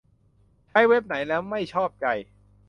[0.69, 2.05] ใช้เว็บไหนแล้วไม่ชอบใจ